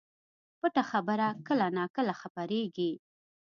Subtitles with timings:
[0.59, 2.91] پټه خبره کله نا کله خپرېږي